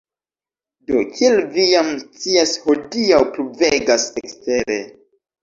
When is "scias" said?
2.21-2.55